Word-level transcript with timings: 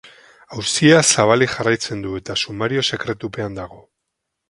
Auzia 0.55 1.01
zabalik 1.09 1.53
jarraitzen 1.57 2.03
du 2.07 2.17
eta 2.23 2.39
sumario-sekretupean 2.47 3.63
dago. 3.65 3.83